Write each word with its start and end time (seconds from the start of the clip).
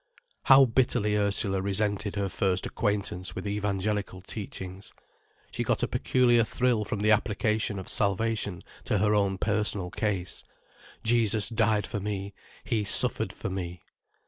How 0.45 0.65
bitterly 0.65 1.15
Ursula 1.15 1.61
resented 1.61 2.15
her 2.15 2.27
first 2.27 2.65
acquaintance 2.65 3.35
with 3.35 3.45
evangelical 3.45 4.19
teachings. 4.19 4.93
She 5.51 5.63
got 5.63 5.83
a 5.83 5.87
peculiar 5.87 6.43
thrill 6.43 6.83
from 6.85 7.01
the 7.01 7.11
application 7.11 7.77
of 7.77 7.87
salvation 7.87 8.63
to 8.85 8.97
her 8.97 9.13
own 9.13 9.37
personal 9.37 9.91
case. 9.91 10.43
"Jesus 11.03 11.49
died 11.49 11.85
for 11.85 11.99
me, 11.99 12.33
He 12.63 12.83
suffered 12.83 13.31
for 13.31 13.51
me." 13.51 13.79